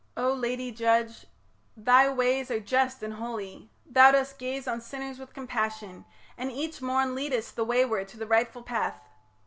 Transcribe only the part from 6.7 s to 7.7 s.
morn Leadest the